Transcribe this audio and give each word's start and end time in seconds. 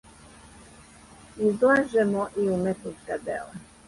Излажемо 1.47 2.23
и 2.39 2.43
уметничка 2.55 3.17
дела. 3.19 3.51